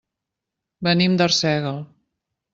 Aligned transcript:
Venim 0.87 1.19
d'Arsèguel. 1.21 1.79